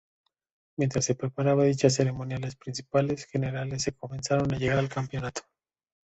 [0.79, 5.41] Mientras se preparaba dicha ceremonia, los principales generales comenzaron a llegar al campamento.